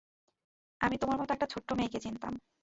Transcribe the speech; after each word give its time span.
আমি 0.81 0.95
তোমার 0.97 1.17
মতো 1.17 1.31
একটা 1.33 1.47
ছোট্ট 1.47 1.69
মেয়েকে 1.73 1.99
চিনতাম। 1.99 2.33